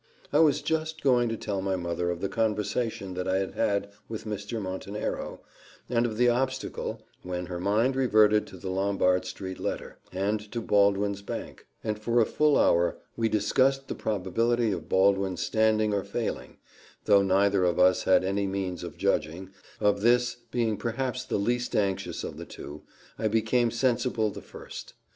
[0.33, 3.91] I was just going to tell my mother of the conversation that I had had
[4.09, 4.59] with Mr.
[4.59, 5.41] Montenero,
[5.91, 10.59] and of the obstacle, when her mind reverted to the Lombard street letter, and to
[10.59, 16.03] Baldwin's bank; and for a full hour we discussed the probability of Baldwin's standing or
[16.03, 16.57] failing,
[17.05, 21.75] though neither of us had any means of judging of this, being perhaps the least
[21.75, 22.81] anxious of the two,
[23.19, 24.95] I became sensible the first.